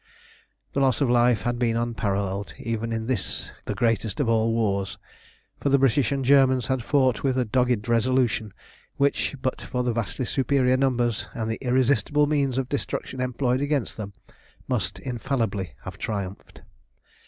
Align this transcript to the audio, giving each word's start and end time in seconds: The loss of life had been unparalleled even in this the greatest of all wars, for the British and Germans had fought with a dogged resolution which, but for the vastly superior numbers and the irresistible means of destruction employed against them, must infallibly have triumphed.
The 0.73 0.79
loss 0.79 0.99
of 0.99 1.11
life 1.11 1.43
had 1.43 1.59
been 1.59 1.77
unparalleled 1.77 2.55
even 2.57 2.91
in 2.91 3.05
this 3.05 3.51
the 3.65 3.75
greatest 3.75 4.19
of 4.19 4.27
all 4.27 4.51
wars, 4.51 4.97
for 5.59 5.69
the 5.69 5.77
British 5.77 6.11
and 6.11 6.25
Germans 6.25 6.65
had 6.65 6.83
fought 6.83 7.21
with 7.21 7.37
a 7.37 7.45
dogged 7.45 7.87
resolution 7.87 8.51
which, 8.97 9.35
but 9.43 9.61
for 9.61 9.83
the 9.83 9.93
vastly 9.93 10.25
superior 10.25 10.75
numbers 10.75 11.27
and 11.35 11.51
the 11.51 11.59
irresistible 11.63 12.25
means 12.25 12.57
of 12.57 12.67
destruction 12.67 13.21
employed 13.21 13.61
against 13.61 13.95
them, 13.97 14.13
must 14.67 14.97
infallibly 14.97 15.75
have 15.83 15.99
triumphed. 15.99 16.63